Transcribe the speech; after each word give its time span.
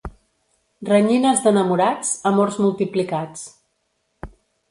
Renyines 0.87 1.43
d'enamorats, 1.43 2.15
amors 2.31 2.59
multiplicats. 2.63 3.45